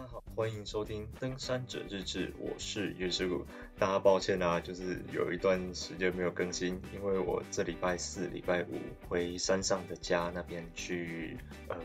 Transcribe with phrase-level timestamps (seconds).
[0.00, 3.44] 大家好，欢迎收听《登山者日志》，我是岳师傅。
[3.78, 11.36] 大家抱歉啊，就是有一段时间没有更新，因为我这礼拜四、礼拜五回山上的家那边去
[11.68, 11.76] 呃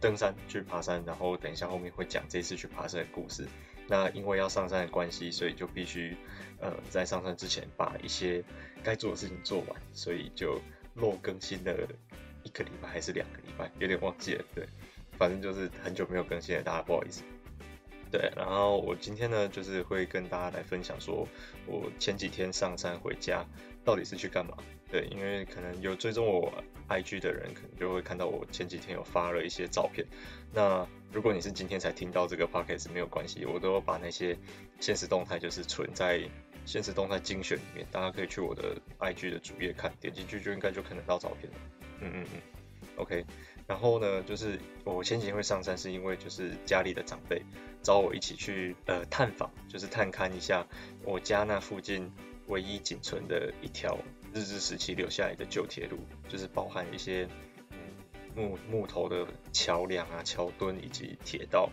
[0.00, 3.44] 登山去爬山，然后等一下后面会讲这次去爬山的故事。
[3.88, 6.16] 那因为要上山的关系，所以就必须
[6.60, 8.44] 呃在上山之前把一些
[8.84, 10.60] 该做的事情做完，所以就
[10.94, 11.74] 漏更新了
[12.44, 14.68] 一个礼拜还是两个礼拜，有点忘记了，对。
[15.18, 17.22] 反正就是很久没有更新了，大家不好意思。
[18.10, 21.26] 对，然后我今天呢，就是会跟大家来分享说，
[21.66, 23.44] 我前几天上山回家
[23.84, 24.56] 到底是去干嘛？
[24.88, 26.52] 对，因为可能有追踪我
[26.88, 30.06] IG 的人，可能就会看到我前几天有发了一些照片。
[30.54, 34.38] 那如果你是今天才听到这个 Podcast，没有关系，我都把那些
[34.78, 36.22] 现实动态就是存在
[36.64, 41.58] 现实动态精选里面，大家可以去我的 IG 的主页看，点进去就应该就看得到照片了。
[42.00, 42.40] 嗯嗯嗯
[42.96, 43.24] ，OK。
[43.66, 47.42] 然后呢，就是我前几天会上山，是因为就是家里的长辈
[47.82, 50.66] 找我一起去呃探访，就是探勘一下
[51.02, 52.12] 我家那附近
[52.46, 53.98] 唯一仅存的一条
[54.32, 57.28] 日治时期留下来的旧铁路，就是包含一些
[57.70, 57.78] 嗯
[58.36, 61.68] 木木头的桥梁啊、桥墩以及铁道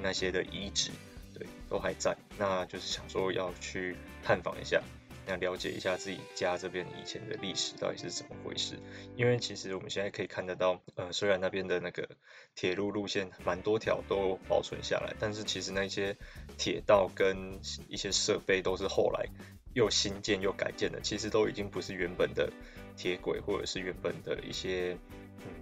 [0.00, 0.90] 那些的遗址，
[1.34, 2.16] 对，都还在。
[2.38, 4.82] 那就是想说要去探访一下。
[5.28, 8.78] 想了解一下自己家这边以前的历史到底是怎么回事，
[9.14, 12.08] 因为其实我们现在可以看得到，呃，虽然那边的那个
[12.54, 16.16] 铁路路线蛮多条都保存下来，但是其实那些
[16.56, 19.26] 铁道跟一些设备都是后来
[19.74, 22.50] 又新建又改建的，其实都已经不是原本的
[22.96, 24.96] 铁轨或者是原本的一些
[25.40, 25.52] 嗯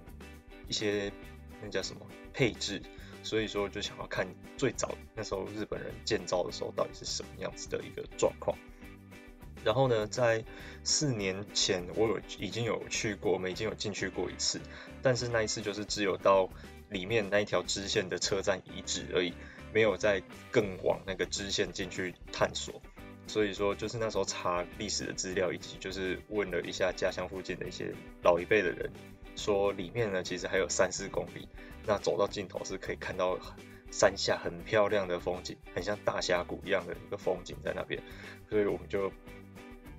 [0.69, 1.13] 一些
[1.61, 2.81] 那叫什么配置，
[3.25, 8.57] 所以说就想要看最早那时候日本人建造的时候到底是什么样子的一个状况。
[9.67, 10.45] 然后呢，在
[10.85, 14.61] 四年前，我有已经有去过，我们已经有进去过一次，
[15.03, 16.49] 但是那一次就是只有到
[16.89, 19.33] 里面那一条支线的车站遗址而已，
[19.75, 22.81] 没有再更往那个支线进去探索。
[23.27, 27.93] 所以说，就是那时候查历史的资料，以及就是问了一下家乡附近的一些
[28.23, 28.89] 老一辈的人，
[29.35, 31.49] 说里面呢其实还有三四公里，
[31.85, 33.37] 那走到尽头是可以看到
[33.91, 38.01] 山下很漂亮的风景，很像大峡谷一样的一个风景在那边，
[38.49, 39.11] 所以我们就。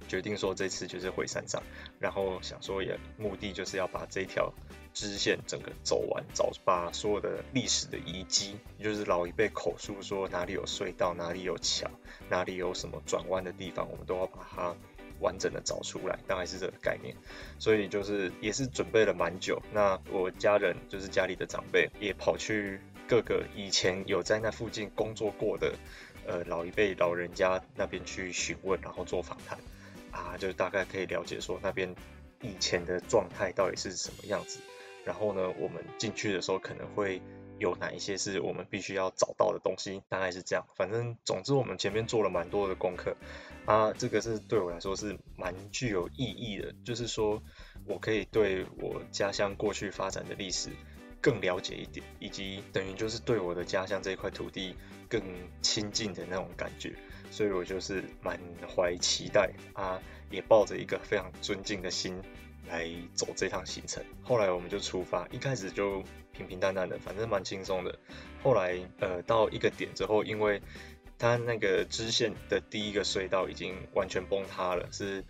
[0.08, 1.62] 决定说这次就是回山上，
[2.00, 4.54] 然后想说也目的就是要把这条
[4.94, 11.90] 支线整个走完，找把所有的历史的遗迹，就是老一辈口述说哪里有隧道，哪里有桥，
[12.30, 14.76] 哪里有什么转弯的地方，我们都要把它
[15.20, 17.16] 完整的找出来，大概是这个概念。
[17.60, 19.62] 所以就是也是准备了蛮久。
[19.74, 25.74] 那我家人就是家里的长辈也跑去各个以前有在那附近工作过的
[26.26, 29.58] 呃老一辈老人家那边去询问，然后做访谈。
[30.18, 31.96] 啊，就大概可以了解说那边
[32.42, 34.60] 以前的状态到底是什么样子，
[35.06, 37.22] 然后呢，我们进去的时候可能会
[37.60, 40.66] 有哪一些是我们必须要找到的东西，大概是这样。
[40.76, 43.16] 反正总之我们前面做了蛮多的功课，
[43.66, 47.42] 啊，这个是对我来说是蛮具有意义的，就是说
[47.86, 50.72] 我可以对我家乡过去发展的历史
[51.22, 54.76] 更了解一点，以及等于就是对我的家乡这一块土地
[55.10, 55.22] 更
[55.62, 56.96] 亲近的那种感觉。
[57.32, 62.22] 所以我就是满怀期待啊，也抱着一个非常尊敬的心
[62.70, 64.04] 来走这趟行程。
[64.24, 67.98] 后来我们就出发，一开始就平平淡淡的，反正蛮轻松的。
[68.44, 70.62] 后来呃到一个点之后，因为
[71.18, 75.24] 它那个支线的第一个隧道已经完全崩塌了，是。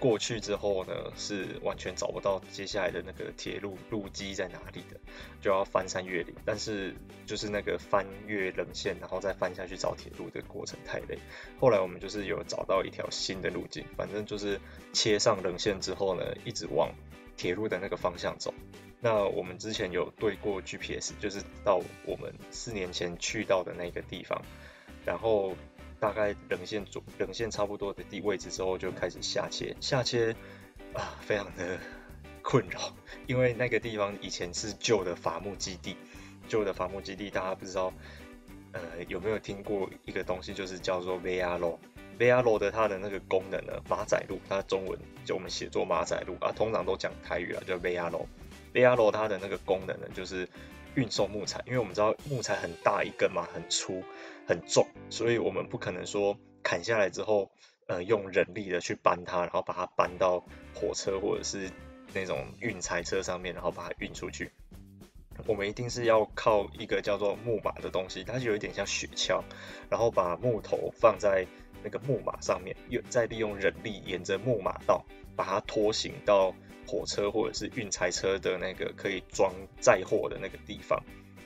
[0.00, 4.98] 过去之后呢，是完全找不到接下来的那个铁路路基在哪里的，
[5.42, 6.34] 就要翻山越岭。
[6.44, 6.94] 但是
[7.26, 11.18] 就是那个翻越棱线，然后再翻下去找铁路的过程太累。
[11.60, 14.58] 后来我们就是有找到一条新的路径，反正就是
[14.94, 16.90] 切上棱线之后呢，一直往
[17.36, 18.54] 铁路的那个方向走。
[19.00, 24.42] 那我们之前有对过 GPS，就是到我们四年前去到的那个地方，
[25.04, 25.54] 然后。
[26.00, 30.34] 大概冷线左冷线差不多的地位置之后，就开始下切，下切
[30.94, 31.78] 啊，非常的
[32.42, 32.94] 困扰，
[33.26, 35.96] 因为那个地方以前是旧的伐木基地，
[36.48, 37.92] 旧的伐木基地，大家不知道
[38.72, 41.78] 呃有没有听过一个东西，就是叫做 VR 路
[42.18, 48.26] ，VR 路的它的那个功能呢，马仔路，它中文就我们写作马仔路啊，通常都讲台语啊，叫 VR 路
[48.72, 50.48] ，VR 路它的那个功能呢，就是。
[50.94, 54.02] 运送木材，因为我们知道木材很大一根嘛，很粗，
[54.46, 57.50] 很重，所以我们不可能说砍下来之后，
[57.86, 60.44] 呃，用人力的去搬它，然后把它搬到
[60.74, 61.70] 火车或者是
[62.12, 64.50] 那种运材车上面，然后把它运出去。
[65.46, 69.42] 我们一定是要靠一个叫做木马的东西，它就有一点像雪橇，
[69.88, 71.46] 然后把木头放在
[71.82, 75.04] 那个木马上面，又再利用人力沿着木马道
[75.40, 76.54] 把它拖行到。
[76.86, 81.00] 火车或者是运材车的那个可以装载货的那个地方，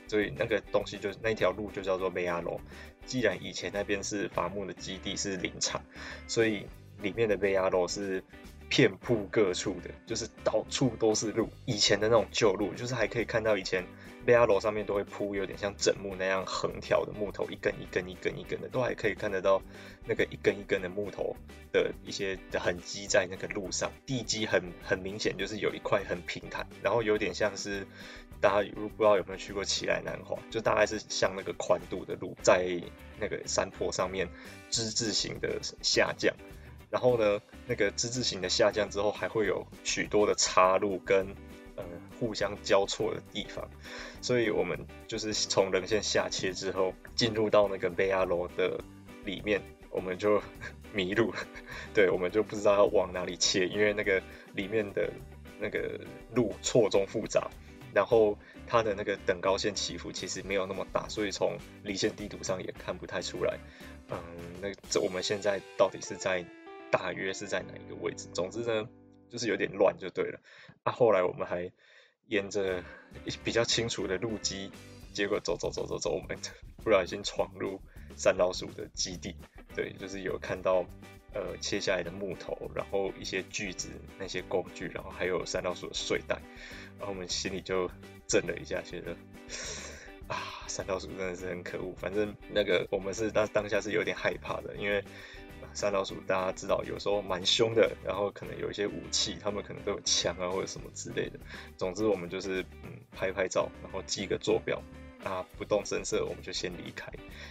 [0.09, 2.59] 所以那个东西就那条路就叫做贝亚罗。
[3.05, 5.83] 既然以前那边是伐木的基地，是林场，
[6.27, 6.65] 所以
[7.03, 8.25] 里面的贝亚罗是
[8.71, 11.51] 遍布各处的，就是到处都是路。
[11.67, 13.85] 以前的那种旧路，就是还可以看到以前。
[14.25, 19.63] 贝亚楼上面都会铺有点像枕木那样横条的木头，一根一根一根一根的，都还可以看得到
[20.07, 21.37] 那个一根一根的木头
[21.73, 23.93] 的一些的痕迹在那个路上。
[24.07, 27.87] 地基很很明显，就是有一块很平坦，然后有点像是
[28.41, 32.81] 大家如果不知道有没有去过奇莱南华，就大概是像那个宽度的路，在
[33.21, 34.29] 那个山坡上面
[34.71, 36.35] 之字形的下降，
[36.91, 41.35] 然后呢，那个之字形的下降之后，还会有许多的岔路跟。
[41.77, 41.85] 呃，
[42.19, 43.69] 互相交错的地方，
[44.21, 48.79] 所以我们就是从棱线下切之后，进入到那个贝亚罗的
[49.25, 49.61] 里面，
[49.91, 50.41] 我们就
[50.93, 51.39] 迷路了，
[51.93, 54.23] 对，我们就不知道要往哪里切，因为那个
[54.55, 55.13] 里面的
[55.59, 56.01] 那个
[56.35, 57.51] 路错综复杂，
[57.93, 63.59] 然后它的那个等高线起伏其实没有那么大，所以从离线地图上也看不太出来。
[64.11, 64.19] 嗯，
[64.61, 66.45] 那这我们现在到底是在
[66.91, 68.29] 大约是在哪一个位置？
[68.33, 68.89] 总之呢，
[69.29, 70.39] 就是有点乱就对了。
[70.85, 71.73] 啊，后来我们还
[72.27, 72.85] 沿着
[73.43, 74.71] 比较清楚的路基，
[75.15, 76.39] 结果走走走走走，我们
[76.85, 77.81] 不小心闯入
[78.17, 79.35] 山老鼠的基地。
[79.75, 80.85] 对，就是有看到
[81.33, 83.89] 呃切下来的木头，然后一些锯子
[84.19, 86.41] 那些工具，然后还有山老鼠的睡袋，
[86.99, 87.91] 然后我们心里就
[88.29, 89.17] 震了一下，觉得
[90.29, 91.95] 啊，山老鼠真的是很可恶。
[91.97, 95.03] 反正那个我们是当当下是有点害怕的，因为。
[95.75, 101.41] 山老鼠大家知道，有时候蛮凶的，然后可能有一些武器，他们可能都有枪啊或者什么之类的。
[101.77, 104.81] 总之我们就是嗯拍拍照，然后记个坐标
[105.25, 107.11] 啊，不动声色，我们就先离开。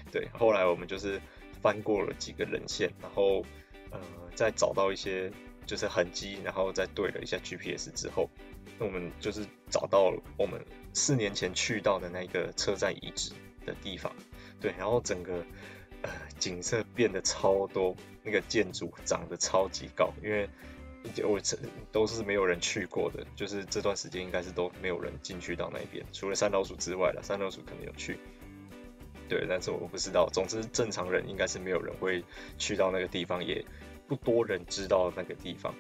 [0.10, 1.22] 对，后来我们就是
[1.62, 3.46] 翻过了几个人线，然后
[3.92, 4.00] 呃
[4.34, 5.30] 再找到一些
[5.66, 8.30] 就是痕迹，然后再对了一下 GPS 之后，
[8.80, 13.34] 那我们就是找到了我们四年前去到的那个车站遗址
[13.66, 14.16] 的地方。
[14.62, 15.44] 对，然后整个。
[16.40, 20.50] 景色变得超多，那个建筑长得超级高，因为
[21.24, 21.58] 我这
[21.92, 28.18] 都是没有人去过的，就是这段时间应该是都没有人进去到那边，除了三老鼠之外了，三老鼠可能有去，
[29.28, 30.30] 对，但是我不知道。
[30.32, 32.24] 总之，正常人应该是没有人会
[32.58, 33.66] 去到那个地方，也
[34.08, 35.74] 不多人知道那个地方。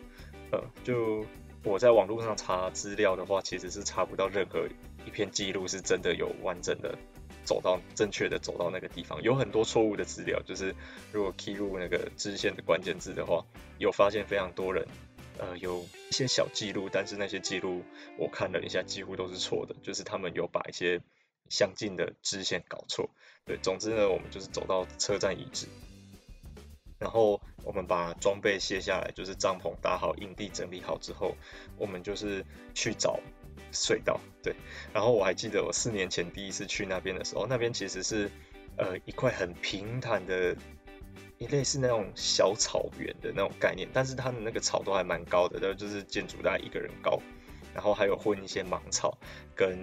[0.52, 1.26] 呃，就
[1.64, 4.68] 我在网络上查资料的话，其实是查不到任何
[5.06, 6.98] 一篇记录是真的有完整的。
[7.46, 10.42] 走到正确的走到那个地方，有很多错误的资料。
[10.46, 10.76] 就是
[11.12, 13.46] 如果 key 入那个支线的关键字的话，
[13.78, 14.88] 有发现非常多人，
[15.38, 15.80] 呃，有
[16.10, 17.84] 一些小记录，但是那些记录
[18.18, 19.76] 我看了一下，几乎都是错的。
[19.84, 21.02] 就是他们有把一些
[21.50, 23.10] 相近的支线搞错。
[23.46, 25.68] 对，总之呢，我们就是走到车站遗址，
[26.98, 31.36] 然后我们把装备卸下来，就是帐篷搭好，营地整理好之后，
[31.78, 33.20] 我们就是去找。
[33.72, 34.56] 隧道对，
[34.94, 38.30] 然后我还记得我四年前第一次去那边的时候，那边其实是
[38.78, 40.56] 呃一块很平坦的，
[41.38, 47.22] 一类似那种小草原的那种概念，但是它的那个草都还蛮高的，就是建筑大概一个人高，
[47.74, 49.18] 然后还有混一些芒草
[49.56, 49.78] 跟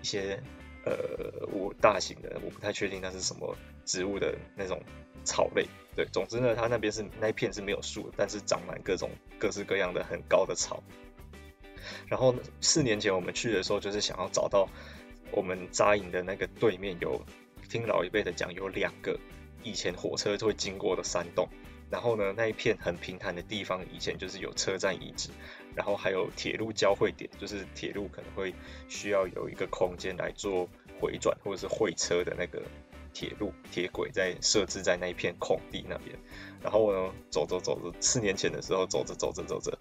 [0.00, 0.42] 一些
[0.84, 4.82] 呃我大型的，我不太确定那是什么植物的那种
[5.24, 10.82] 草类，对，总之呢，它那边是那一片是没有树，但是长满各种各式各样的很高的草。
[12.06, 14.68] 然后四年前我们去的时候，就是想要找到
[15.30, 17.20] 我们扎营的那个对面有，
[17.68, 19.18] 听老一辈的讲，有两个
[19.62, 21.48] 以前火车会经过的山洞。
[21.90, 25.28] 然后呢，那一片很平坦的地方，以前就是有车站遗址，
[25.74, 28.54] 然后还有铁路交汇点，就是铁路可能会
[28.88, 30.66] 需要有一个空间来做
[30.98, 32.62] 回转或者是会车的那个
[33.12, 36.18] 铁路铁轨，在设置在那一片空地那边。
[36.62, 39.78] 然后呢，走着走着，四年前的时候，走着走着走着。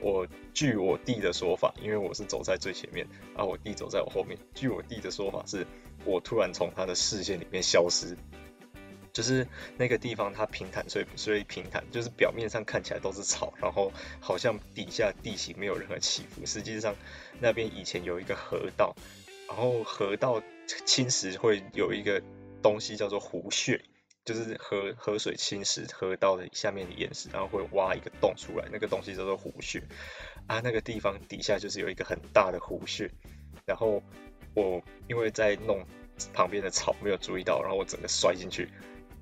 [0.00, 4.38] 我据我弟的说法，因为我是走在最前面，啊，我弟走在我后面。
[4.54, 5.66] 据我弟的说法是，
[6.04, 8.16] 我突然从他的视线里面消失，
[9.12, 9.46] 就是
[9.78, 16.44] 那个地方它平坦，所以所以平坦，就是表面上看起来都是草，然后好像底下地形没有任何起伏。
[16.44, 16.94] 实际上
[17.40, 18.94] 那边以前有一个河道，
[19.48, 20.42] 然后河道
[20.84, 22.22] 侵蚀会有一个
[22.62, 23.80] 东西叫做湖穴。
[24.26, 29.80] 就是河河水侵蚀河道的下面的岩石，然后会挖一个洞出来，那个东西叫做湖穴
[30.48, 30.60] 啊。
[30.64, 33.08] 那个地方底下就是有一个很大的湖穴，
[33.64, 34.02] 然后
[34.52, 35.86] 我因为在弄
[36.34, 38.68] 旁边的草没有注意到，然后我整个摔进去。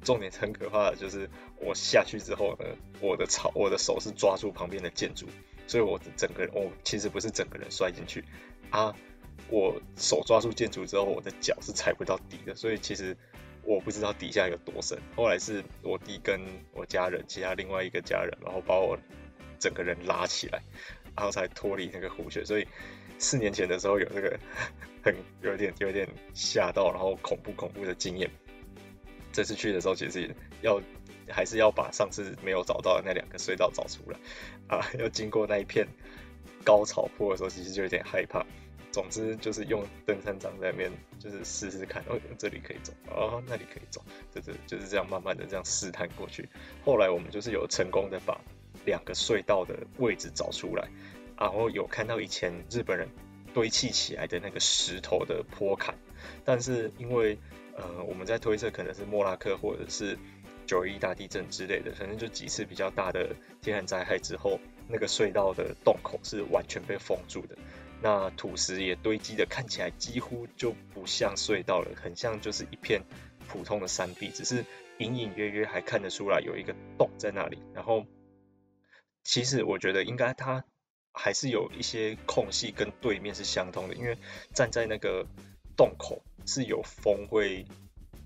[0.03, 2.65] 重点很可怕的就是我下去之后呢，
[3.01, 5.27] 我的草我的手是抓住旁边的建筑，
[5.67, 8.25] 所以我整个人我其实不是整个人摔进去
[8.71, 8.97] 啊，
[9.51, 13.15] 我手抓住建筑之后，我的脚是踩不到底的，所以其实。
[13.67, 16.41] 我不知道底下有多深，后来是我弟跟
[16.73, 18.99] 我家人，其他另外一个家人，然后把我
[19.59, 20.63] 整个人拉起来，
[21.17, 22.45] 然后才脱离那个湖穴。
[22.45, 22.67] 所以
[23.19, 24.39] 四年前的时候有这个
[25.03, 28.31] 很有点有点吓到，然后恐怖恐怖的经验。
[29.33, 30.81] 这次去的时候，其实要
[31.29, 34.19] 还是要把上次没有找到的那两个隧道找出来
[34.69, 35.89] 啊，要经过那一片
[36.63, 38.47] 高草坡的时候，其实就有点害怕。
[38.95, 44.01] 总之就是用登山杖在那边，就是试试看，哦，这里可以走，哦，那里可以走，
[44.33, 46.49] 就是就是这样慢慢的这样试探过去。
[46.85, 48.41] 后来我们就是有成功的把
[48.85, 50.89] 两个隧道的位置找出来，
[51.37, 53.09] 然后有看到以前日本人
[53.53, 55.97] 堆砌起来的那个石头的坡坎，
[56.45, 57.37] 但是因为
[57.77, 60.17] 呃我们在推测可能是莫拉克或者是
[60.69, 67.59] 九一大地震之类的，反正就几次比较大的天然灾害之后，那个隧道的洞口是完全被封住的。
[68.03, 73.03] 那土石也堆积的，看起来几乎就不像隧道了，很像就是一片
[73.49, 74.67] 普通的山壁，只是
[74.99, 77.59] 隐隐约约还看得出来有一个洞在那里。
[77.73, 78.05] 然后，
[79.23, 80.65] 其实我觉得应该它
[81.13, 84.19] 还是有一些空隙跟对面是相通的，因为
[84.53, 85.27] 站在那个
[85.75, 87.65] 洞口是有风会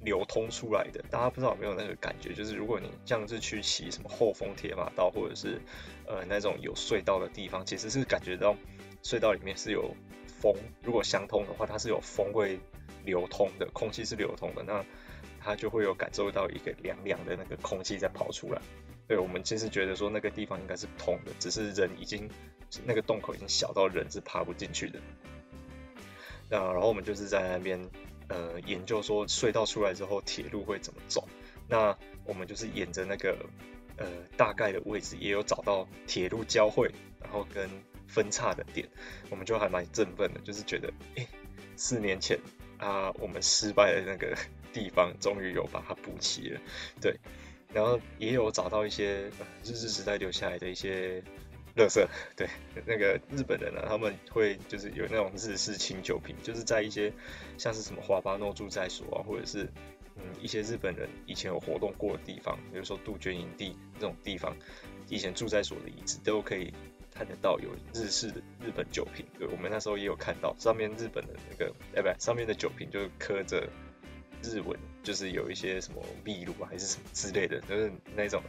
[0.01, 1.05] 流通出来的。
[1.09, 2.35] 大家不知道有没有那个感觉？
[2.35, 5.61] 就是如果你像是去骑什么后风铁马道，或者是
[6.09, 8.57] 呃那种有隧道的地方，其实是感觉到。
[9.03, 9.95] 隧道里面是有
[10.27, 12.59] 风，如果相通的话，它是有风会
[13.05, 14.85] 流通的，空气是流通的，那
[15.41, 18.61] 它就会有感受到一个凉凉的那个空气在跑出来。
[19.07, 22.29] 对，我们其实觉得说那个地方应该是通的，只是人已经
[22.85, 25.01] 那个洞口已经小到人是爬不进去的。
[26.51, 27.89] 那然后我们就是在那边
[28.29, 31.27] 呃研究说隧道出来之后铁路会怎么走。
[31.69, 33.37] 那我们就是沿着那个
[33.97, 36.91] 呃大概的位置也有找到铁路交汇，
[37.21, 37.69] 然后跟
[38.09, 38.89] 分叉的点，
[39.31, 41.27] 我们就还蛮振奋的，就是觉得，哎、
[41.77, 42.41] 四年前
[42.79, 44.37] 啊，我们失败的那个
[44.73, 46.61] 地方，终于有把它补齐了，
[47.01, 47.15] 对，
[47.73, 49.31] 然后也有找到一些、
[49.63, 51.23] 日治时代留下来的一些
[51.77, 52.49] 乐色，对，
[52.87, 57.13] 那个日本人呢、啊，他们会就是有那种日式清酒瓶，就是在一些
[57.59, 59.69] 像是什么华巴诺住宅所啊，或者是
[60.17, 64.57] 嗯一些日本人以前有活动过的地方，比如说杜鹃营地这种地方，
[65.09, 66.73] 以前住在所的遗址都可以。
[67.19, 73.69] 看得到有日式的日本酒瓶，对，我们那时候也有看到上面日本的那个，哎，不，上面的酒瓶就刻着
[74.41, 78.41] 日文，就是有一些什么秘鲁还是什么之类的，就是那种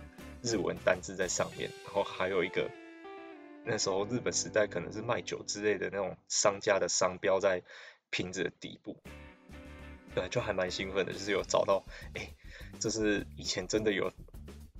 [0.44, 2.70] 日文单字在上面，然后还有一个
[3.66, 7.64] 那时候日本时代可能是卖酒之类的那种商家的商标在
[8.12, 9.02] 瓶子的底部，
[10.14, 11.84] 对，就还蛮兴奋的，就是有找到，
[12.14, 12.36] 哎，
[12.80, 14.14] 这是以前真的有。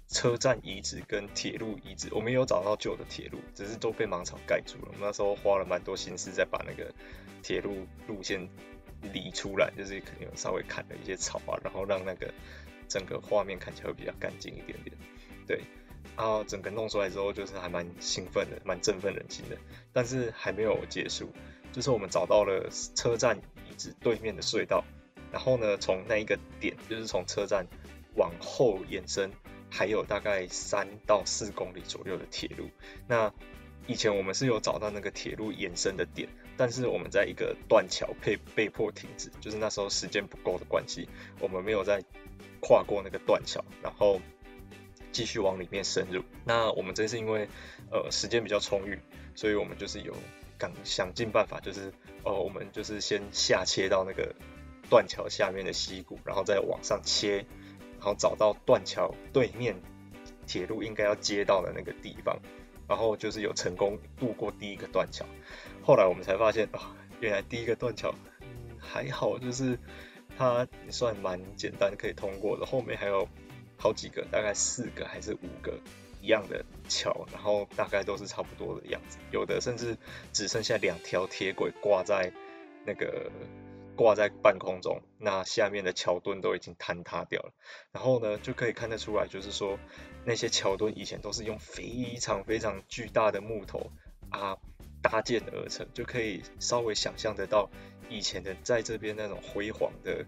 [0.10, 4.88] 车站遗址跟铁路遗址，我们有找到旧的铁路，只是都被芒草盖住了。
[4.88, 6.92] 我们那时候花了蛮多心思，在把那个
[7.44, 8.50] 铁路路线
[9.14, 12.34] 理出来，就是可能有稍微砍了一些草啊，然后让那个
[12.88, 14.98] 整个画面看起来会比较干净一点点。
[15.46, 15.62] 对，
[16.18, 19.56] 然后整个弄出来之后，就是还蛮兴奋的，蛮振奋人心的。
[19.94, 21.32] 但是还没有结束，
[21.72, 23.38] 就是我们找到了车站
[23.70, 24.84] 遗址对面的隧道，
[25.32, 27.68] 然后呢，从那一个点，就是从车站
[28.16, 29.32] 往后延伸。
[29.70, 32.70] 还有大概三到四公里左右的铁路。
[33.08, 33.34] 那
[33.88, 41.08] 以前我们是有找到那个铁路延伸的点，但是我们在一个断桥被被迫停止，就是那时候时间不够的关系，
[41.40, 42.04] 我们没有再
[42.60, 44.22] 跨过那个断桥，然后
[45.12, 46.24] 继续往里面深入。
[46.46, 47.48] 那我们这是因为
[47.92, 49.00] 呃时间比较充裕，
[49.34, 50.16] 所以我们就是有
[50.60, 51.88] 想想尽办法，就是
[52.24, 54.36] 哦、呃、我们就是先下切到那个
[54.88, 57.46] 断桥下面的溪谷，然后再往上切。
[58.00, 59.76] 然后找到断桥对面
[60.48, 62.40] 铁路应该要接到的那个地方，
[62.88, 65.26] 然后就是有成功渡过第一个断桥。
[65.84, 68.16] 后来我们才发现啊，原来第一个断桥
[68.80, 69.78] 还好，就是
[70.38, 72.66] 它算蛮简单可以通过的。
[72.66, 73.28] 后面还有
[73.78, 75.78] 好几个，大概四个还是五个
[76.22, 79.98] 一样的桥，然后大概都是差不多的样子，有的甚至
[80.32, 82.32] 只剩下两条铁轨挂在
[82.86, 83.30] 那个。
[84.00, 87.52] 挂在半空中，那下面的桥墩都已经坍塌掉了。
[87.92, 89.78] 然后呢，就可以看得出来，就是说
[90.24, 93.92] 那些桥墩以前都是用非常非常巨大的木头
[94.30, 94.58] 啊
[95.02, 97.70] 搭建而成，就可以稍微想象得到
[98.08, 100.26] 以前的在这边那种辉煌的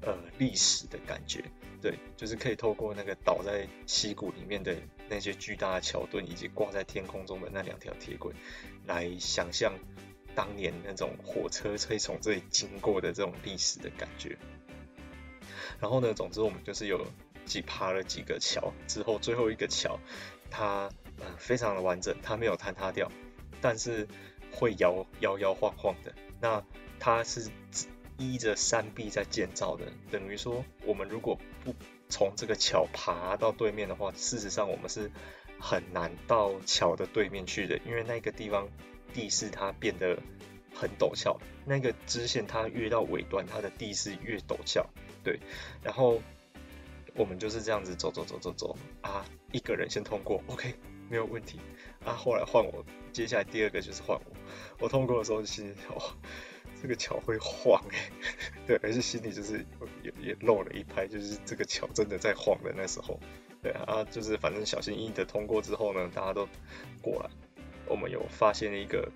[0.00, 1.44] 呃历史的感觉。
[1.80, 4.74] 对，就是可以透过那个倒在溪谷里面的
[5.08, 8.32] 那些巨大的桥墩，以及挂在天空中的那两条铁轨，
[8.84, 9.74] 来想象。
[10.34, 14.36] 当年那种火车会从这里经过的这种历史的感觉。
[15.80, 17.06] 然后呢，总之我们就是有
[17.44, 19.98] 几爬了几个桥之后，最后一个桥
[20.50, 23.10] 它呃非常的完整，它没有坍塌掉，
[23.60, 24.06] 但是
[24.52, 26.14] 会摇摇摇晃晃的。
[26.40, 26.64] 那
[27.00, 27.50] 它是
[28.18, 31.74] 依着山壁在建造的，等于说我们如果不
[32.08, 35.10] 从这个桥爬到对面的话，事实上我们是
[35.58, 38.68] 很难到桥的对面去的，因为那个地方
[39.14, 40.18] 地势它变得
[40.74, 44.86] 很陡峭，那个支线它越到尾端，它的地势越陡峭。
[45.22, 45.38] 对，
[45.82, 46.20] 然后
[47.14, 50.74] 我们就是这样子走走走走走啊，一个人先通过，OK，
[51.08, 51.60] 没有问题。
[52.04, 52.12] 啊。
[52.14, 54.36] 后来换我，接下来第二个就是换我，
[54.80, 56.02] 我通过的时候心里哦，
[56.80, 58.10] 这个桥会晃哎，
[58.66, 59.64] 对，而且心里就是
[60.02, 63.20] 也也漏了一拍，就是这个桥真的在晃的那时候，
[63.62, 66.48] 对啊，就是反正小心翼翼的通过之后呢，大家都
[67.00, 67.30] 过来，
[67.92, 69.08] 我们有发现了一个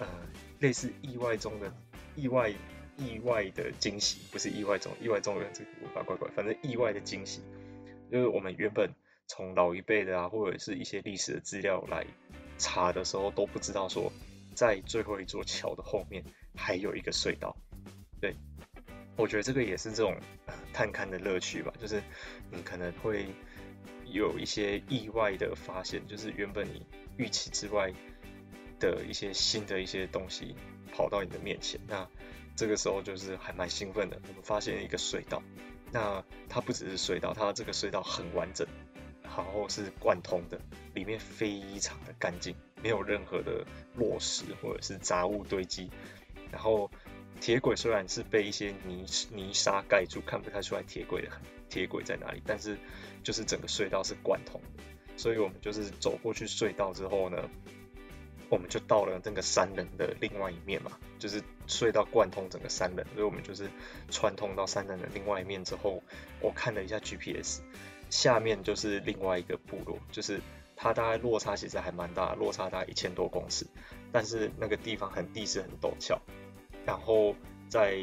[0.00, 0.06] 呃
[0.58, 1.72] 类似意外中的
[2.16, 2.52] 意外。
[3.00, 7.40] 意外的惊喜，不是意外中，意外中有这个无法怪怪，反正意外的惊喜，
[8.10, 8.90] 就是我们原本
[9.28, 12.04] 从老一辈的啊，或者是一些历史的资料来
[12.58, 14.12] 查的时候，都不知道说，
[14.52, 16.24] 在最后一座桥的后面
[16.56, 17.56] 还有一个隧道。
[18.20, 18.34] 对，
[19.16, 20.16] 我觉得这个也是这种
[20.72, 22.02] 探勘的乐趣吧，就是
[22.50, 23.26] 你可能会
[24.06, 26.84] 有一些意外的发现，就是原本你
[27.18, 27.92] 预期之外
[28.80, 30.54] 的一些新的一些东西
[30.90, 32.08] 跑到你的面前，那。
[32.56, 35.40] 这个时候就是还蛮兴奋的，我们发现一个隧道，
[35.92, 38.66] 那它不只是隧道，它这个隧道很完整，
[39.22, 40.60] 然后是贯通的，
[40.92, 45.88] 里面非常的干净，没有任何的落石或者是杂物堆积，
[46.50, 46.90] 然后
[47.40, 51.28] 铁轨虽然是被一些泥泥沙盖住，看不太出来铁轨的
[51.70, 52.76] 铁轨在哪里，但是
[53.22, 54.82] 就是整个隧道是贯通的，
[55.18, 57.36] 所以我们就是走过去隧道之后呢。
[58.50, 63.68] 我们就到了那个山棱的另外一面嘛，就是隧道贯通整个山棱，所以我们就是
[64.10, 66.02] 穿通到山棱的另外一面之后，
[66.40, 67.60] 我看了一下 GPS，
[68.08, 70.40] 下面就是另外一个部落，就是
[70.76, 73.66] 它大概落差其实还蛮大，落差大概一千多公尺，
[74.10, 76.18] 但是那个地方很地势很陡峭，
[76.86, 77.36] 然后
[77.68, 77.98] 在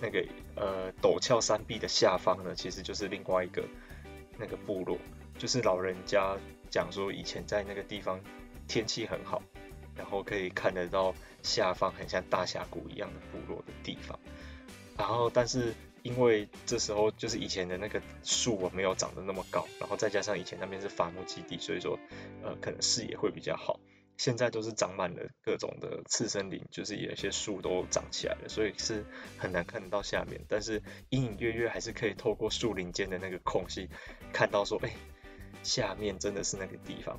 [0.00, 3.62] 那个呃陡峭山壁的下方呢，其实就是另外一个
[4.36, 4.98] 那个部落，
[5.40, 6.36] 就是老人家
[6.70, 8.20] 讲说以前在那个地方
[8.68, 9.42] 天气很好。
[9.96, 14.18] 然后可以看得到下方很像大峡谷一样的部落的地方，
[14.96, 21.98] 然后但是因为这时候就是以前的那个树没有长得那么高，然后再加上以前那边是伐木基地，所以说
[22.42, 23.78] 呃可能视野会比较好。
[24.16, 29.04] 现在都是长满了各种的次生林，就是有些树都长起来了，所以是
[29.36, 30.40] 很难看得到下面。
[30.48, 33.88] 但是隐隐约约还是可以透过树林间的那个空隙
[34.32, 34.90] 看到说，哎，
[35.62, 37.18] 下面真的是那个地方。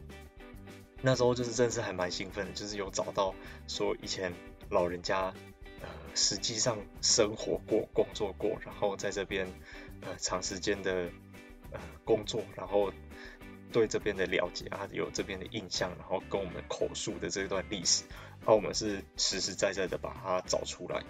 [1.03, 3.33] 那时候就是真是还蛮兴奋的，就是有找到
[3.67, 4.31] 说以前
[4.69, 5.33] 老人家
[5.79, 9.47] 呃实际上生活过、工作过，然后在这边
[10.01, 11.09] 呃长时间的
[11.71, 12.93] 呃工作，然后
[13.71, 18.03] 对这边的了解啊，有这边的印象，然后跟我们口述的这段历史，
[18.41, 21.03] 然后我们是实实在在的把它找出来。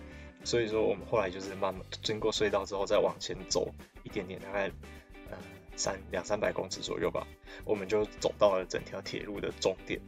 [0.46, 4.72] 所以说我们后来就是慢慢经过隧道之后再往前走一点点，大概。
[5.82, 7.26] 三两三百公尺左右吧，
[7.65, 10.00] 我们就走到了整条铁路的终点。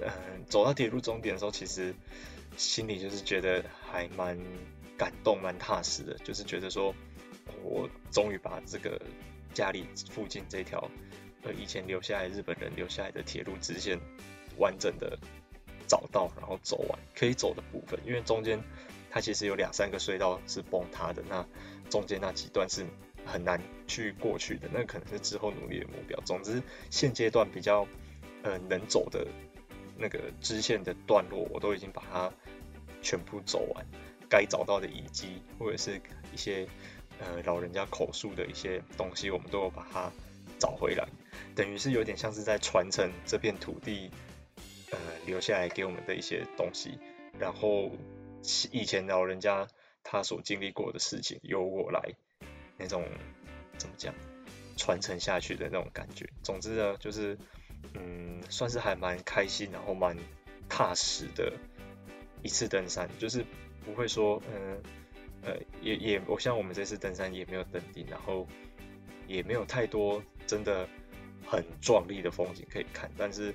[0.00, 1.94] 嗯，走到铁路终点的时候，其实
[2.56, 4.36] 心里就是觉得还蛮
[4.98, 6.92] 感动、蛮踏实的，就是觉得说，
[7.62, 9.00] 我终于把这个
[9.54, 10.90] 家里附近这条
[11.44, 14.00] 呃以前留下来日本人留下来的铁路支线
[14.58, 15.16] 完整的
[15.86, 18.00] 找到，然后走完可以走的部分。
[18.04, 18.60] 因为中间
[19.08, 21.46] 它其实有两三个隧道是崩塌的，那
[21.88, 22.84] 中间那几段是。
[23.24, 26.18] 很难去过去的，那可能是之后努力的目标。
[26.24, 27.86] 总之，现阶段比较
[28.42, 29.26] 呃能走的
[29.96, 32.32] 那个支线的段落，我都已经把它
[33.00, 33.86] 全部走完。
[34.28, 36.00] 该找到的遗迹或者是
[36.32, 36.66] 一些
[37.20, 40.10] 呃老人家口述的一些东西，我们都有把它
[40.58, 41.06] 找回来。
[41.54, 44.10] 等于是有点像是在传承这片土地
[44.90, 46.98] 呃留下来给我们的一些东西。
[47.38, 47.90] 然后
[48.70, 49.68] 以前老人家
[50.02, 52.14] 他所经历过的事情，由我来。
[52.82, 53.04] 那种
[53.78, 54.12] 怎么讲，
[54.76, 56.28] 传承下去的那种感觉。
[56.42, 57.38] 总之呢，就是
[57.94, 60.16] 嗯，算是还蛮开心，然后蛮
[60.68, 61.52] 踏实的
[62.42, 63.44] 一次登山，就是
[63.84, 64.82] 不会说嗯
[65.42, 68.48] 呃也也，我像我们这次登山也没有登顶，然后
[69.28, 70.88] 也没有太多真的
[71.46, 73.08] 很壮丽的风景可以看。
[73.16, 73.54] 但是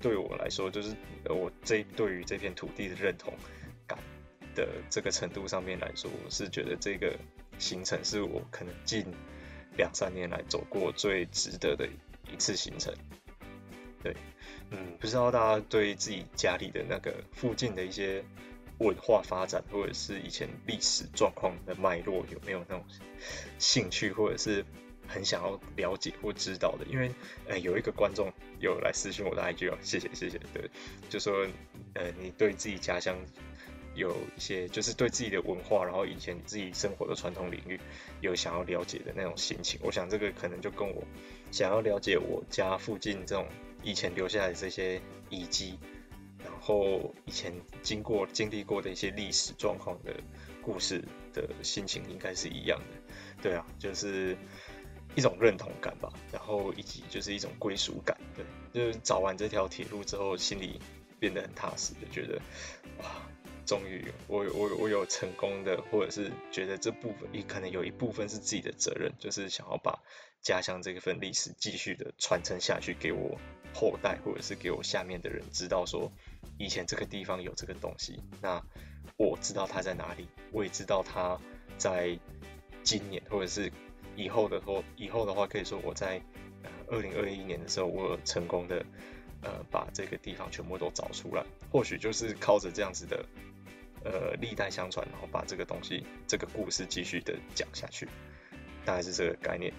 [0.00, 0.94] 对我来说，就是
[1.28, 3.34] 我这对于这片土地的认同
[3.88, 3.98] 感
[4.54, 7.18] 的这个程度上面来说，我是觉得这个。
[7.58, 9.06] 行程是我可能近
[9.76, 11.88] 两三年来走过最值得的
[12.32, 12.94] 一次行程。
[14.02, 14.16] 对，
[14.70, 18.24] 嗯，不知道大家对自己家里的那个附近的一些
[18.78, 22.84] 文化发展，或者是以前历史状况的脉络，有没有那种
[23.58, 24.64] 兴趣，或者是
[25.06, 26.84] 很想要了解或知道的？
[26.86, 27.12] 因为
[27.46, 30.68] 呃，有一个观众有来私信我的 IG 哦，谢谢谢谢，对，
[31.08, 31.46] 就说
[31.94, 33.16] 呃，你对自己家乡。
[33.94, 37.78] 有一些就是对自己的文化，然后以前自己生活的传统领域
[38.20, 39.78] 有想要了解的那种心情。
[39.82, 41.04] 我想这个可能就跟我
[41.50, 43.46] 想要了解我家附近这种
[43.82, 45.78] 以前留下来的这些遗迹，
[46.42, 47.52] 然后以前
[47.82, 50.14] 经过经历过的一些历史状况的
[50.62, 54.36] 故事的心情应该是一样的，对啊，就是
[55.14, 60.80] 一种认同感吧，然后以及就是一种归属感，对，就是找完这条铁路之后，心里
[61.18, 62.40] 变得很踏实就，觉得
[62.98, 63.04] 哇。
[63.64, 70.00] 终于，我我我有成功的，或者是觉得这部分也可能有一部分是自己的责任，就是想要把
[70.42, 73.38] 家乡这份历史继续的传承下去，给我
[73.72, 76.10] 后代或者是给我下面的人知道，说
[76.58, 78.60] 以前这个地方有这个东西，那
[79.16, 81.38] 我知道它在哪里，我也知道它
[81.78, 82.18] 在
[82.82, 83.72] 今年或者是
[84.16, 86.20] 以后的话，以后的话可以说我在
[86.88, 88.84] 二零二一年的时候，我成功的
[89.42, 93.24] 呃把这个地方全部都找出来，或许就是靠着这样子的。
[94.04, 98.08] 呃，历代相传，然后把这个东西、这个故事继续的讲下去，
[98.84, 99.72] 大概是这个概念。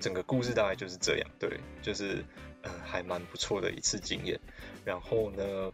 [0.00, 2.24] 整个故事大概就是这样，对，就是
[2.62, 4.40] 呃，还蛮不错的一次经验。
[4.84, 5.72] 然后呢，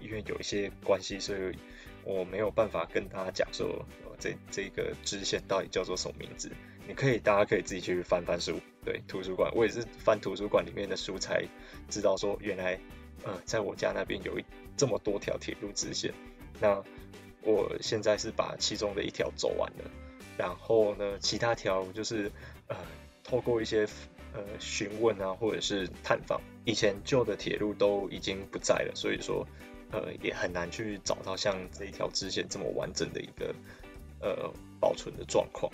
[0.00, 1.56] 因为有一些关系，所以
[2.04, 3.86] 我没有办法跟大家讲说，
[4.18, 6.50] 这这个支线到底叫做什么名字。
[6.86, 11.44] 你可以，大家可以自己去翻翻书，对，图书馆，我也是翻图书馆里面的书才
[11.88, 12.80] 知道说，原来。
[13.24, 14.44] 呃，在我家那边有一
[14.76, 16.12] 这么多条铁路支线，
[16.60, 16.82] 那
[17.42, 19.90] 我现在是把其中的一条走完了，
[20.36, 22.30] 然后呢，其他条就是
[22.68, 22.76] 呃，
[23.22, 23.86] 透过一些
[24.32, 29.46] 呃询问啊，或者是探访，以前旧的铁路都已经不在了，所以说
[29.92, 33.54] 呃也很难去找到像这一条支线这么完整的一个
[34.20, 35.72] 呃保存的状况，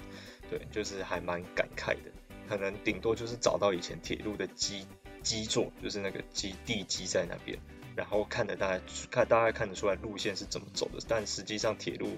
[0.50, 2.10] 对，就是还蛮感慨的，
[2.48, 4.86] 可能顶多就是找到以前铁路的基。
[5.28, 7.58] 基座就是那个基地基在那边，
[7.94, 12.08] 然后看得大概看大概看得出来路线是怎么走的，但实际上铁路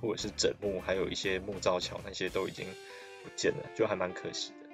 [0.00, 2.64] 或者是枕木还有一些木造桥那些都已经
[3.24, 4.68] 不见了，就还蛮可惜的。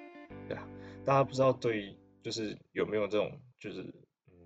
[0.47, 0.67] 对啊，
[1.05, 3.81] 大家不知道对就是有没有这种就是
[4.27, 4.37] 嗯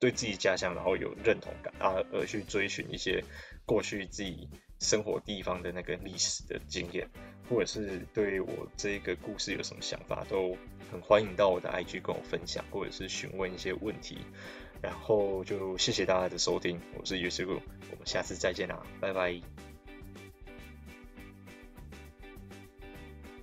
[0.00, 3.22] 对自己家乡然后有认同感啊，而去追寻一些
[3.66, 4.48] 过去自己
[4.82, 7.08] 生活地方的那个历史的经验，
[7.48, 10.54] 或者是对我这个故事有什么想法都。
[10.90, 14.18] 很欢迎到我的 IG 跟我分享，或者是询问一些问题，
[14.82, 19.71] 然后就谢谢大家的收听，我是 U 师傅，我们下次再见啦，拜拜。